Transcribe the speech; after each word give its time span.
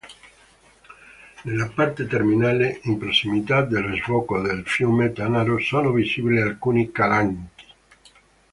Nella 1.43 1.67
parte 1.69 2.07
terminale, 2.07 2.79
in 2.85 2.97
prossimità 2.97 3.61
dello 3.61 3.95
sbocco 3.95 4.41
nel 4.41 4.65
fiume 4.65 5.13
Tanaro, 5.13 5.59
sono 5.59 5.91
visibili 5.91 6.41
alcuni 6.41 6.91
calanchi. 6.91 7.47